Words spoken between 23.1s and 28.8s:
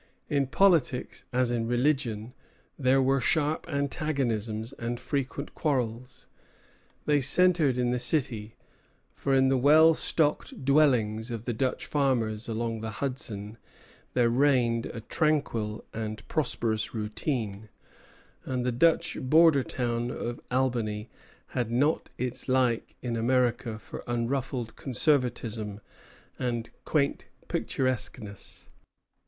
America for unruffled conservatism and quaint picturesqueness.